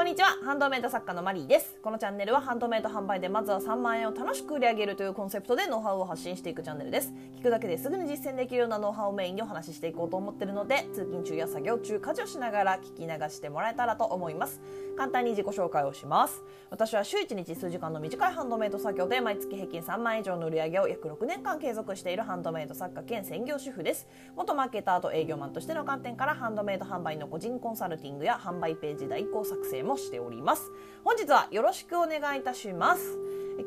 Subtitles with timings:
[0.00, 0.38] こんにちは。
[0.42, 1.76] ハンドメイド作家のマリーです。
[1.82, 7.12] このチャンネルはハンドメイド販売でまずは3万円を楽しく売り上げるというコンセプトでノウハウを発信していくチャンネルです。
[7.36, 14.62] 聞くだけですぐに実践できるようなノウハウをメインにお話ししていこうと思ってるので通勤中や作業中家事をしながら聞き流してもらえたらと思います。
[14.96, 16.42] 簡単に自己紹介をします。
[16.70, 24.08] 私は週1日数時間の短いハンドメイド作業で毎月平均3万円以上の売り上げを約6年間継続しているハンドメイド作家兼専業主婦です。
[24.34, 30.70] 元マーケターと営業マンとしての観点からハンドメイド販売の個人コンサルティングや販売ページ代行作成もしております。
[31.04, 33.18] 本日はよろしくお願いいたします。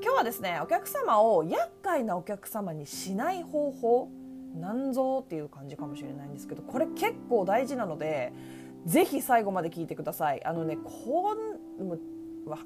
[0.01, 4.09] 今日はですねお客様を厄介なお客様にしない方法
[4.55, 8.33] なんぞっていう感じかもしれないんですけどこれ結構大事なので
[8.85, 10.43] ぜひ最後まで聞いてください。
[10.45, 11.97] あのねこんも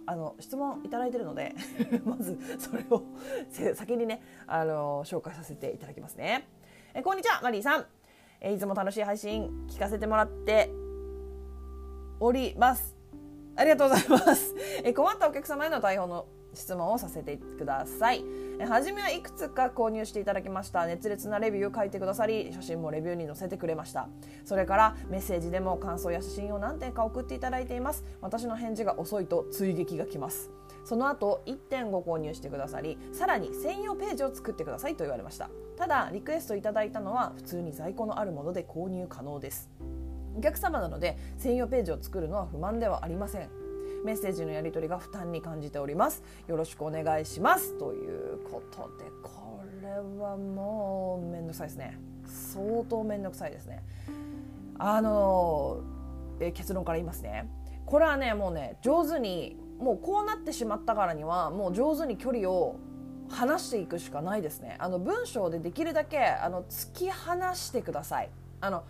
[0.05, 1.53] あの質問いただいてるので
[2.03, 3.03] まずそれを
[3.75, 6.47] 先にねあの紹介させていただきますね。
[6.93, 7.85] えこんにちはマリーさん。
[8.41, 10.71] えいつも楽しい配信聞かせてもらって
[12.19, 12.96] おります。
[13.57, 14.55] ありがとうございます。
[14.85, 18.23] え困ったお客様への対応の質問をさせてください。
[18.67, 20.85] はじめはいくつか購入していただきました。
[20.85, 24.09] 熱烈なレビューを書いてくださり写真もレビューに載せてくれました。
[24.45, 28.03] それからメッセージでも感想や写真を何点か送っていただいています。
[28.21, 30.51] 私の返事が遅いと追撃が来ます。
[30.83, 35.49] その後1.5購入してくださりさらに専用ページを作ってくださいと言われました。
[35.77, 39.69] ただリクエストいただいたのは普通に在庫のあるもので購入可能です。
[40.37, 43.49] お客様なので専用ページを作るのは不満ではありません。
[44.05, 46.21] メッセージのやり取りが負担に感じております。
[46.47, 47.77] よろしくお願いします。
[47.79, 49.89] ということでこれ
[50.21, 51.99] はもうめんどくさいですね。
[52.25, 53.83] 相当めんどくさいですね。
[54.77, 55.79] あの
[56.39, 57.49] え結論から言いますね。
[57.87, 62.75] これはねもうね上手にもうこうなってしまったからにはもう上手に距離を
[63.29, 64.75] 離していくしかないですね。
[64.77, 68.29] あの文章でできるだけあの突き放してください。
[68.61, 68.83] あの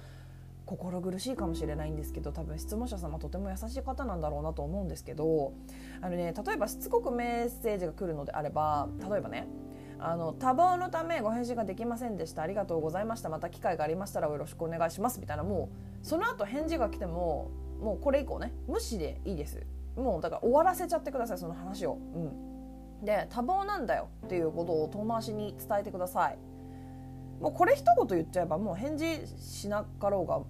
[0.68, 5.54] 心苦しいかもしれないんですけど多分質問者様とても優しい方なんだろうなと思うんですけど
[6.02, 9.48] あの、ね、例えばしつこくメッセージが来るのであれば例えばね
[10.00, 12.44] あの多忙のためご返信ができませんでした。
[12.44, 13.30] ありがとうございました。
[13.30, 15.20] また機会がありましたらよろしくお願いします。
[15.20, 15.70] みたいなも
[16.04, 17.50] うその後返事が来ても
[17.82, 19.66] もうこれ以降ね無視でいいです。
[19.96, 26.38] もうだから終わらせちゃってくださいその話を、うん、で多忙なんだよっていうことを遠回しに伝えてください。
[27.42, 29.06] もうこれ一言言っちゃえばもう返事
[29.40, 30.42] しなかろうが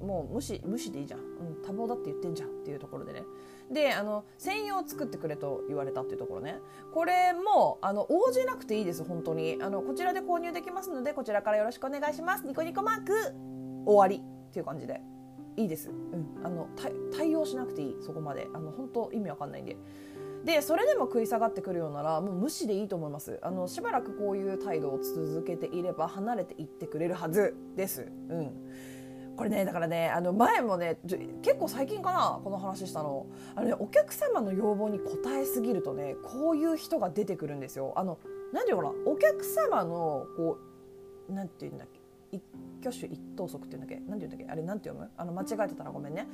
[0.00, 1.26] もう無視無視でいいじゃん、うん、
[1.62, 3.24] 多忙だって言ってんじゃんっていうところでね。
[3.70, 6.60] であの専用作ってくれと言われたっていうところね。
[6.92, 9.58] これもあの応じなくていいです本当に。
[9.60, 12.46] あのこちらで購入できますのでこちらからよろしくお願いします。
[12.46, 13.12] ニコニコマーク
[13.86, 15.00] 終わりっていう感じで。
[15.58, 16.68] いいです、うん、あの
[17.16, 17.96] 対応しなくていい。
[18.02, 18.46] そこまで。
[18.52, 19.76] あの本当意味わかんないんで。
[20.44, 23.40] でそれでも食い下がってくるようならもう無視でいいと思います。
[23.42, 28.06] あのしばらくこういう態度を続けていれば離れていってくれるはずです。
[28.28, 28.52] うん。
[29.36, 30.98] これねだからねあの前もね
[31.42, 33.26] 結構最近かなこの話したの。
[33.54, 37.92] あの、ね、お客様の要望に応えすぎるとねこういう人が出てくるんですよ。
[37.96, 38.18] あの
[38.52, 40.58] なんていうかなお客様のこ
[41.28, 42.00] うなんていうんだっけ
[42.32, 42.42] 一
[42.80, 45.10] 挙手一投足っていうんだっけなんていうんだっけあれなんて読む？
[45.16, 46.26] あの間違えてたらごめんね。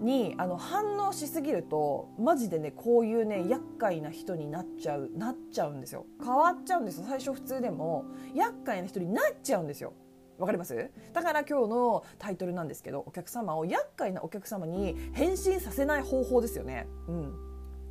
[0.00, 6.06] にあの反応しすぎるとマジでねこういうね厄介な人になっちゃうなっちゃうんですよ。
[6.22, 7.06] 変わっちゃうんですよ。
[7.08, 8.04] 最初普通でも
[8.34, 9.92] 厄介な人になっちゃうんですよ。
[10.38, 10.90] わかります？
[11.12, 16.86] だから今日のタイトルなんですけどお客様を厄介なお客様に返信させない方法ですよね。
[17.08, 17.34] うん、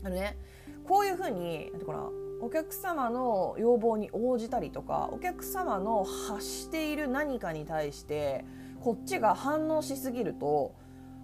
[0.03, 0.37] あのね
[0.87, 2.09] こういうふうになんてかな
[2.41, 8.43] お客様の要望に応じたりとかお客様の発している何かに対して
[8.81, 10.75] こっちが反応しすぎると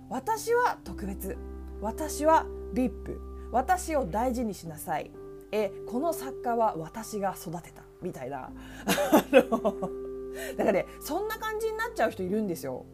[0.10, 1.38] 私は特別
[1.82, 3.18] 私は VIP
[3.52, 5.12] 私を大事にしなさい。
[5.52, 7.84] えこの作家は私が育てた。
[8.02, 8.50] みたいな
[10.58, 12.86] だからねそんな感じになっちゃう人いるんですよ。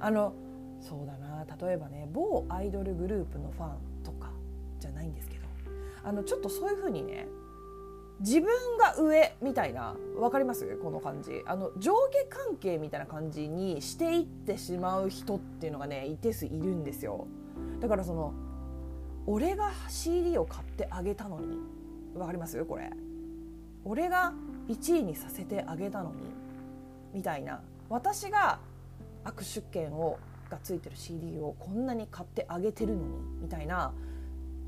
[0.00, 0.34] あの
[0.80, 3.70] そうだな例えばね某アイドルグループのファン
[4.02, 4.32] とか
[4.80, 5.46] じゃないんですけど
[6.02, 7.28] あのちょっとそういう風にね
[8.20, 10.76] 自分が上みたいな分かります？
[10.76, 11.42] この感じ。
[11.46, 11.92] あの上
[12.28, 17.26] 下関係みたいな感じにしていってしまう人っていうのがね一定数いるんですよ。
[17.80, 18.32] だからその
[19.26, 21.58] 俺が CD を買ってあげたのに
[22.14, 22.64] 分かります？
[22.64, 22.90] これ。
[23.84, 24.32] 俺が
[24.68, 26.18] 1位にさせてあげたのに
[27.12, 28.58] みたいな私が
[29.24, 30.18] 握手券を
[30.50, 33.08] がついてる CD をこんなに買ってあげてるのに
[33.40, 33.92] みたいな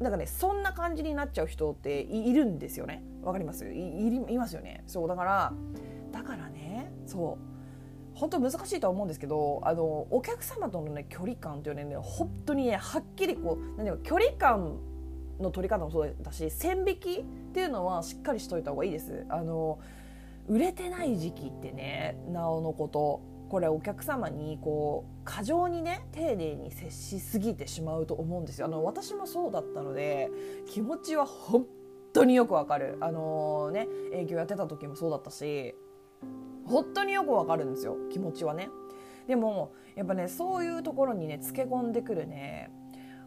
[0.01, 3.03] なんかねそんな感じになっちゃう人っているんですよね。
[3.23, 3.71] わかります？
[3.71, 4.83] いますよね。
[4.87, 5.53] そうだから
[6.13, 7.55] だからねそう。
[8.15, 14.79] 本当難しいとは思うんですけどあのお客様とのね距離感というのはね本当にねはっきりこう何う距離感
[15.41, 19.27] の取り方もそうだし線引きっていうのはしっかりしといた方がいいです。
[19.29, 19.81] あの
[20.49, 23.23] 売れてない時期ってねなおのこと。
[23.49, 28.67] これお客様にこう過剰にね丁寧に接しすぎてしまうと思うんですよ。
[28.67, 30.31] あの私もそうだったので
[30.67, 31.65] 気持ちは本
[32.13, 32.97] 当によくわかる。
[33.01, 35.75] あのね営業やってた時もそうだったし
[36.67, 37.97] 本当によくわかるんですよ。
[38.11, 38.71] 気持ちはね。
[39.29, 42.73] でもやっぱねそういうところにねつけ込んでくるね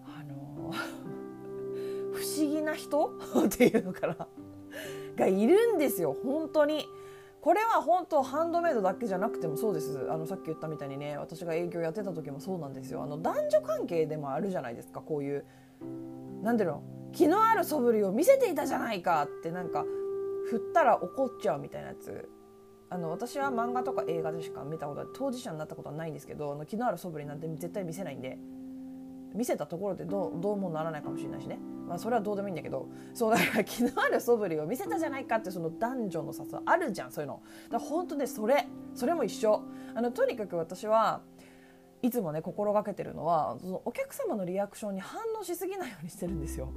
[0.06, 0.74] あの
[2.12, 3.12] 不思議な人？
[3.46, 4.28] っていうのかな
[5.16, 6.18] がいるんですよ。
[6.22, 6.86] 本当に。
[7.48, 10.06] これは本当ハンドメイドだけじゃなくてもそうです。
[10.12, 13.02] あのさっき言ったみたいにね私が営業やってた時もそうなんですよ。
[13.02, 15.46] あの男女関係でもあるじゃないですかこういう
[16.44, 16.84] 何ていうの？
[17.14, 19.86] 気のある素振りを見せていたじゃないかってなんか
[20.50, 22.30] 振ったら怒っちゃうみたいなやつ。
[22.90, 28.38] あの私は漫画とか映画でしか見たこと当事者になったことはないんですけどあの気のある素振りなんて絶対見せないんで
[29.34, 37.42] 見せたところでどうどうもならないかもしれないしね、まあ、それはどうでもいいんだけどそうだから気のある素振りを見せたじゃないかってその男女の差あるじゃんそういうの
[37.72, 39.64] だ本当ねそれそれも一緒
[39.96, 41.22] あのとにかく私は
[42.02, 46.72] いつもね心がけてるのはそのお客様のリアクションに反応しすぎないようにしてるんですよ。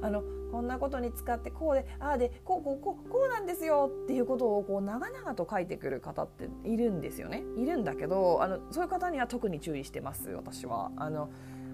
[0.00, 0.22] あの
[0.52, 10.92] こんなことに使ってこうでああでこうこうこうこうなんですよっていうことをこう長々と書いてくる方っているんですよねいるんだけどあのそういう方には特に注意してます私は。
[10.96, 11.30] あの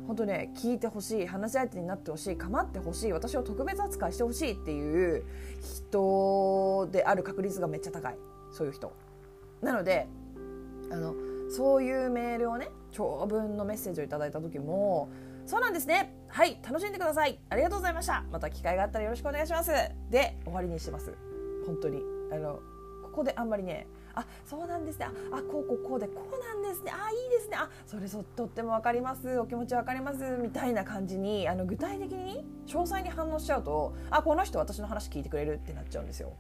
[0.07, 5.25] 本当ね聞いてほしい話し相手になってほしい構ってほしい私を特別扱いしてほしいっていう
[5.61, 8.17] 人である確率がめっちゃ高い。
[8.51, 8.93] そういう人。
[9.63, 10.07] なので
[10.91, 11.15] あの
[11.51, 15.09] そういうメールをね長文のメッセージをいただいた時も
[15.47, 16.15] そうなんですね。
[16.29, 17.39] はい楽しんでください。
[17.49, 18.25] ありがとうございました。
[18.31, 19.71] また機会があったらよろしくお願いします。
[20.11, 21.13] で終わりにしてます。
[21.67, 22.03] 本当に。
[22.33, 22.61] あの
[23.03, 25.07] ここであんまりねあそうなんですね。
[25.07, 26.93] ああこうこうこうでこうなんですね。
[26.93, 27.57] あいいですね。
[27.57, 29.39] あそれそとっても分かります。
[29.39, 30.37] お気持ち分かります。
[30.41, 36.33] みたいな感じにあの具体的に詳細に反応しちゃうとあこの人私の話聞いてくれるってなっちゃうんですよ。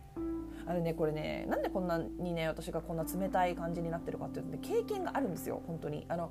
[0.67, 5.63] あのねこれねなんでこんなにね私がこんな冷たい感じになってるかっていうと、ね、経験があるんですよ。
[5.67, 6.07] 本当に。
[6.09, 6.31] あの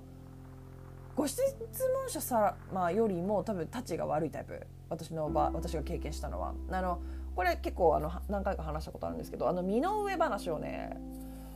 [1.16, 4.66] ご質問者さまよりも多分たちが悪いタイプ。
[4.90, 6.54] 私の場私が経験したのは。
[6.70, 7.00] あの
[7.36, 10.98] これ結構あの何回か話したことあるんですけどあの身の上話をね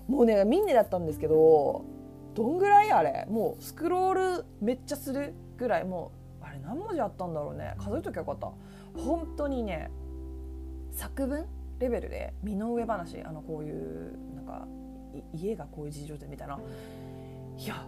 [0.08, 1.86] もうねミンネだったんですけど
[2.36, 3.26] どんぐらいあれ？
[3.30, 5.86] もうスクロールめっちゃするぐらい。
[5.86, 6.12] も
[6.42, 7.76] うあれ何文字あったんだろうね。
[7.78, 8.52] 数えときゃよかった。
[9.00, 9.90] 本当にね
[10.92, 11.48] 作文
[11.80, 13.22] レベルで身の上話。
[13.24, 14.68] あのこういうなんか
[15.34, 16.60] 家がこういう事情でみたいな。
[17.58, 17.88] いや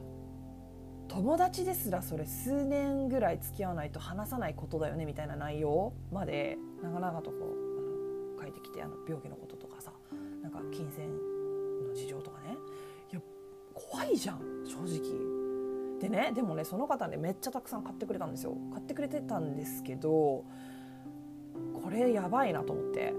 [1.10, 9.92] 友達ですらそれ数年ぐらい付き合わないと話さないことだよねみたいな内容まで長々とこうあの書いてきてあの病気のこととかさ。
[10.42, 11.10] なんか金銭
[11.84, 12.58] の事情とかね。
[13.12, 13.22] いや
[13.74, 16.00] 怖いじゃん正直。
[16.00, 18.56] でねでもねその方ねめっちゃたくさん買ってくれたんですよ。
[18.72, 20.44] 買ってくれてたんですけど
[21.74, 23.14] これやばいなと思って。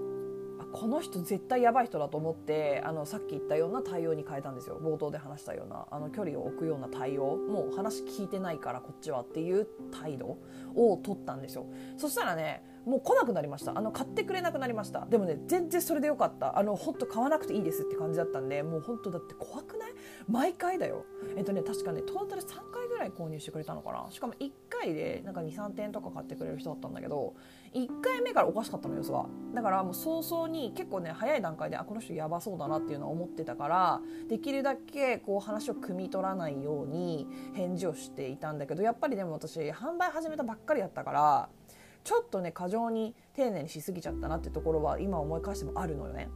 [0.61, 4.77] あこの人絶対やばい人だと思ってあのさっき言ったような対応に変えたんですよ。
[4.81, 10.37] 冒頭で話したようなあの距離を置くような対応もう話聞いてないからこっちはっていう態度
[10.75, 11.65] を取ったんですよ。
[11.95, 13.77] そしたらねもう来なくなりました。
[13.77, 15.05] あの買ってくれなくなりました。
[15.05, 16.57] でもね全然それでよかった。
[16.57, 19.93] あの本当買わなくていいですって感じだったんでもう本当だって怖くない？
[20.27, 21.05] 毎回だよ。
[21.37, 24.07] えっとね確かねトータル3回ぐらい購入してくれたのかな。
[24.09, 27.35] しかも1回でなんか23点とか買ってくれる人だったんだけど
[27.73, 41.49] 1回目からおかしかったの様子はだからもう早々に結構ね早い段階であこの人やばそうだなっていうのは思ってたからできるだけこう話を汲み取らないように返事をしていたんだけどやっぱりでも私販売始めたばっかりだったから
[42.03, 46.29] ちょっとね過剰に丁寧にしすぎちゃったなってところは今思い返してもあるのよね。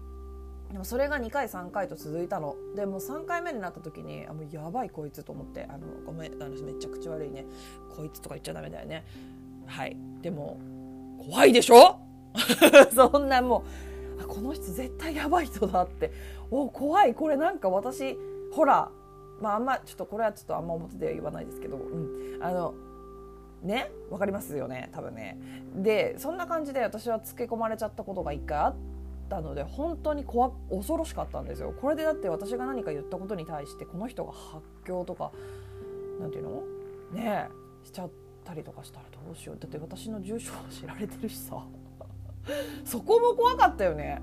[0.71, 2.55] でもそれが2回3回と続いたの。
[2.75, 7.45] でも3回目になった時にあもうやばいこいつと思ってあのごめん私めっちゃ口悪いね。
[7.95, 9.05] こいつとか言っちゃダメだよね。
[9.67, 9.95] はい。
[10.21, 10.59] でも
[11.19, 11.99] 怖いでしょ？
[12.93, 13.63] そんなも
[14.19, 16.11] うあこの人絶対やばい人だって。
[16.49, 17.13] お怖い。
[17.13, 18.17] これなんか私
[18.51, 18.89] ほら
[19.39, 22.73] まああんまちょっとこれはちょっとあんま表では言わないですけど、うん、あの
[23.63, 25.37] ねわかりますよね多分ね。
[25.75, 28.75] でそんな感じで私はつけ込まれちゃったことが一回あっ
[29.29, 31.73] たので本当に怖恐ろしかったんですよ。
[31.81, 35.31] これでだって私が何か言ったことに対してこの人が発狂とか
[36.19, 36.61] 何て言うの？
[37.13, 37.47] ね
[37.83, 38.09] しちゃっ
[38.43, 39.57] たりとかしたらどうしよう。
[39.59, 41.63] だって私の住所は知られてるしさ。
[42.83, 44.21] そこも怖かったよね。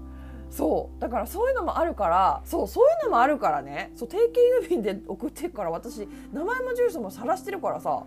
[0.50, 1.00] そう。
[1.00, 3.92] だからそういうのもあるからそうそういうのもあるからね。
[3.94, 4.16] そう定
[4.60, 8.04] 期郵便で送ってるから私名前も住所も晒してるからさ。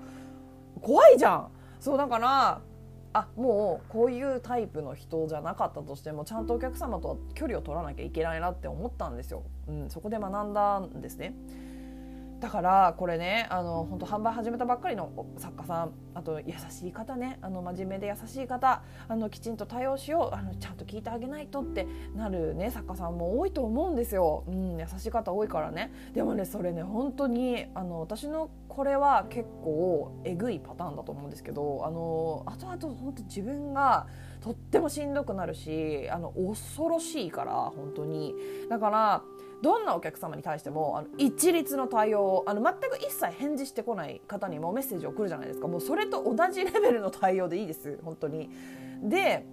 [0.83, 1.47] 怖いじゃん。
[1.79, 2.61] そうだから
[3.13, 11.35] あもうこういうタイプの人じゃなかったとしてもちゃんとお客様とは距離を取らなきゃいけないなって思ったんですよ、うん、そこで学んだんですね。
[12.39, 25.93] だからこれねあの本当販売始めたばっかりの作家さんあと優しい方ねあの真面目で優しい方あのきちんと対応しようあのちゃんと聞いてあげないとってなるね作家さんも多いと思うんですよ、うん、優しい方多いからね。
[26.13, 34.07] でもねそれね本当にあの私のこれは結構えぐいパターンだと思うんですけどあの後々本当自分が
[34.41, 38.33] とってもしんどくなるしあの恐ろしいから本当に。
[38.69, 39.23] だから
[39.61, 45.67] どんなお客様に対してもあの一律の対応あの全く一切返事してこない方にもメッセージを送るじゃないですか。
[45.67, 47.99] もうそれと同じレベルの対応でいいです。
[48.03, 48.49] 本当に。
[49.03, 49.45] で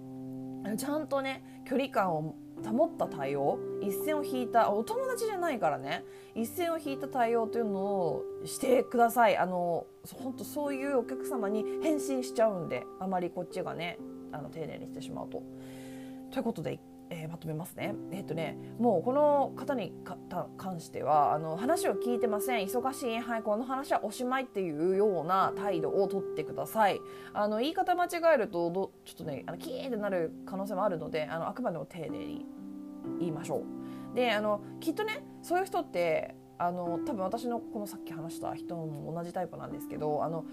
[0.77, 3.59] ちゃんとね距離感を保った対応？
[3.81, 4.71] 一線を引いた？
[4.71, 6.03] お友達じゃないからね。
[6.35, 9.37] 一線を引いた対応というのをしてください。
[9.37, 13.97] あの本当そういうお客様に返信しちゃうんであまりこっちがね
[14.31, 15.43] あの丁寧にしてしまうと。
[16.31, 16.79] ということで
[17.11, 17.93] えー、まとめますね。
[18.11, 19.93] えっ、ー、とねもうこの方に
[20.57, 27.01] 関してはあの話を聞いてません忙しいはいこの話はおしまいっていうような態度をとってください。
[27.33, 32.45] あの言い方間違えるとどちょっとねあのキーってなる可能性もあるのであのあくまでも丁寧に
[33.19, 33.57] 言いましょ
[34.13, 34.15] う。
[34.15, 40.45] であのきっとねそういう人ってあの多分私のこのさっき話した人も同じタイプなんですけどあの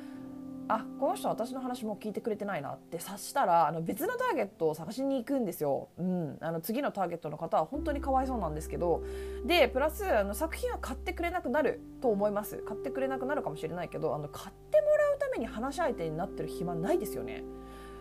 [0.68, 9.02] あこの人は私の話も聞いてくれてないなって察したらあの別のターゲットを探しに行くんですよ、うん、あの次のターゲットの方は本当にかわいそうなんですけど。
[9.46, 12.58] でプラスあの作品は買ってくれなくなると思います。
[12.58, 17.44] 買ってくれなくなるかもしれないけどあの買ってもらうために話し相手になってる暇ないですよね。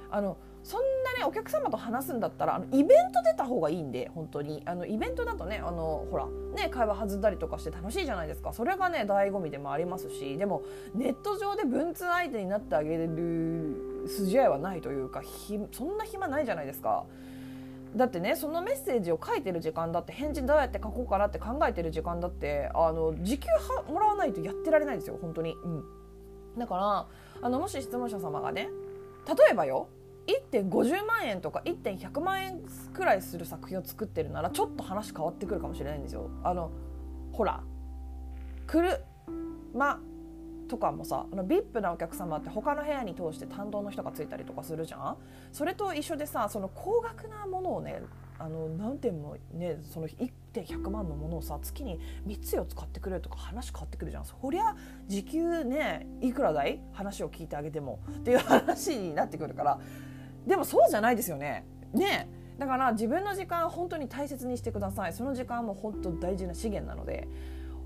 [0.10, 4.62] あのそんねお客様と話すんだったらあのイベント出た方がいいんで本当に。
[4.66, 8.54] あのイベントだとねあのほらね会話弾んだりとかして楽しいじゃないですか。
[8.54, 17.06] それがね醍醐味でもありますしでもネット上で文通相手になってあげる筋合いはないというかひそんな暇ないじゃないですか。
[17.96, 25.84] だってねそのメッセージを書いてる時間だって返事どうやって書こうかなって考えてる時間だってあの時給はもらわないとやってられないんですよ本当に、うん、
[26.58, 27.08] だから
[27.42, 28.70] あのもし質問者様がね
[29.26, 29.88] 例えばよ
[30.52, 32.62] 1.50万円とか1.100万円
[32.94, 36.30] くらいする作品を作ってるならちょっと話変わってくるかもしれないんですよ。
[36.44, 36.72] あの
[37.32, 37.64] ほら
[38.66, 40.00] 車
[40.68, 45.18] とかもさあの VIP なお客様って他の部屋に通して担当の人がついたりとかするじゃん。
[45.54, 48.02] それと一緒でさその高額なものをね
[48.38, 54.26] あの何点もねその1.100万のものをさ月に3つを使ってくれるとか話変わってくるじゃん。
[54.26, 54.76] そりゃ
[55.08, 56.82] 時給ねいくらだい？
[56.92, 58.00] 話を聞いてあげても。
[58.10, 59.80] っていう話になってくるから。
[60.48, 61.66] でもそうじゃないですよね。
[61.94, 65.14] ねだから自分の時間本当に大切にしてください。
[65.14, 67.28] その時間も本当大事な資源なので。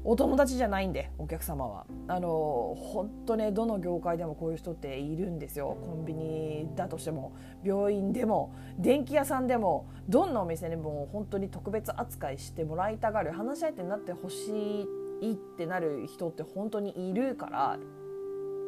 [0.03, 1.85] お友達じゃないんでお客様は。
[2.07, 5.77] あの本当ねどの業界でもこういう人っているんですよ。
[5.79, 14.87] コンビニだとしても病院でも電気屋さんでもどんなお店でも本当に特別扱いしてもらいたがる話し相手になってほし
[15.21, 17.77] いってなる人って本当にいるから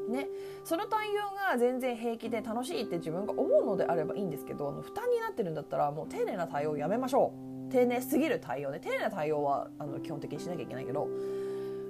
[0.09, 0.27] ね、
[0.63, 7.33] その対応が全然平気で楽しいって自分が思うのであればいいんですけどあの負担になってるんだったらもう丁寧な対応やめましょ
[7.69, 7.71] う。
[7.71, 8.79] 丁寧すぎる対応ね。
[8.79, 11.07] 丁寧な対応はあの基本的にしなきゃいけないけど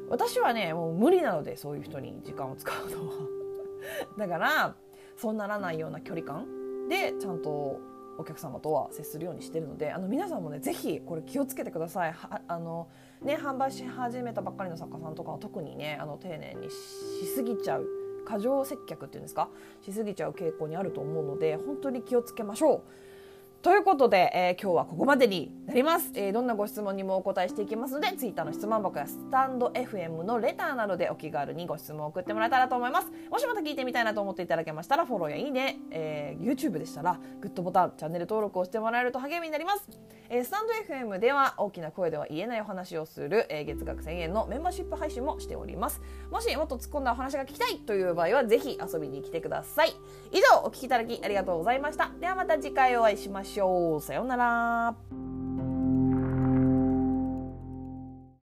[0.09, 3.13] 私はねもう無理なのでそういう人に時間を使うのは。
[4.17, 4.75] だから
[5.17, 7.79] そうならないような距離感でちゃんと
[8.17, 12.15] お客様とは接するようにしてるのであの皆さんもねぜひこれ気をつけてください。
[12.47, 12.87] あの、
[13.21, 16.73] ね、販売し始めたばっかりの作家さんとかは特にねあの丁寧にし
[17.35, 18.02] すぎちゃう。
[18.25, 19.49] 過剰接客っていうんですか？
[19.81, 22.81] しすぎちゃう傾向にあると思うので本当に気をつけましょう。
[23.61, 33.07] ということで、えー、今日はここまでになります、えー、どんなご質問にもお答えしていきますので Twitter の質問箱やスタンド FM のレターなどでお気軽にご質問を送ってもらえたらと思います。
[33.31, 39.87] もしまた聞いてみたいなと思っていただけましたらフォローやいいね、えー、YouTube でしたらグッドボタンチャンネル登録をしてもらえると励みになります、
[40.33, 46.01] えー、スタンド FM では大きな声では言えないお話をする、えー、月額1000円のメンバーシップ配信もしております。
[46.31, 49.93] もしもっと突っ込んだお話が聞きたいという場合はぜひ遊びに来てください。
[50.31, 52.09] 以上お聴きいただきありがとうございました。
[52.19, 54.01] ではまた次回お会いしましょう。
[54.01, 55.32] さようなら。